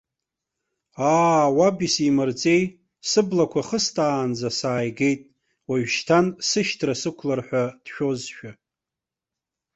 Аа, 1.13 1.45
уаб 1.57 1.77
исимырҵеи, 1.87 2.63
сыблақәа 3.09 3.61
хыстаанӡа 3.67 4.49
сааигеит, 4.57 5.21
уажәшьҭан 5.69 6.25
сышьҭра 6.47 6.93
сықәлар 7.01 7.39
ҳәа 7.47 7.63
дшәозшәа. 7.83 8.51